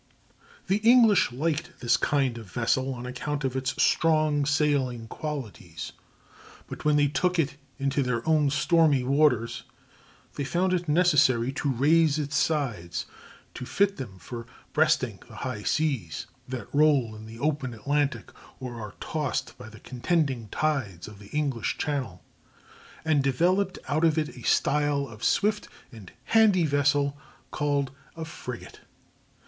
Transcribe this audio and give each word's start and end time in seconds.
The 0.65 0.77
English 0.77 1.31
liked 1.31 1.79
this 1.79 1.95
kind 1.95 2.39
of 2.39 2.51
vessel 2.51 2.91
on 2.95 3.05
account 3.05 3.43
of 3.43 3.55
its 3.55 3.79
strong 3.79 4.47
sailing 4.47 5.07
qualities, 5.07 5.91
but 6.65 6.83
when 6.83 6.95
they 6.95 7.07
took 7.07 7.37
it 7.37 7.57
into 7.77 8.01
their 8.01 8.27
own 8.27 8.49
stormy 8.49 9.03
waters 9.03 9.61
they 10.37 10.43
found 10.43 10.73
it 10.73 10.89
necessary 10.89 11.51
to 11.51 11.69
raise 11.71 12.17
its 12.17 12.35
sides 12.35 13.05
to 13.53 13.63
fit 13.63 13.97
them 13.97 14.17
for 14.17 14.47
breasting 14.73 15.19
the 15.27 15.35
high 15.45 15.61
seas 15.61 16.25
that 16.47 16.73
roll 16.73 17.15
in 17.15 17.27
the 17.27 17.37
open 17.37 17.71
Atlantic 17.75 18.31
or 18.59 18.81
are 18.81 18.95
tossed 18.99 19.55
by 19.59 19.69
the 19.69 19.79
contending 19.81 20.47
tides 20.47 21.07
of 21.07 21.19
the 21.19 21.27
English 21.29 21.77
Channel, 21.77 22.23
and 23.05 23.23
developed 23.23 23.77
out 23.87 24.03
of 24.03 24.17
it 24.17 24.35
a 24.35 24.41
style 24.41 25.07
of 25.07 25.23
swift 25.23 25.67
and 25.91 26.11
handy 26.23 26.65
vessel 26.65 27.15
called 27.51 27.91
a 28.15 28.25
frigate. 28.25 28.79